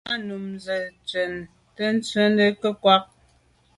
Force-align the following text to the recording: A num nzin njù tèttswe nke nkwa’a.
A 0.11 0.13
num 0.25 0.45
nzin 0.55 0.85
njù 1.01 1.23
tèttswe 1.75 2.21
nke 2.33 2.45
nkwa’a. 2.73 2.97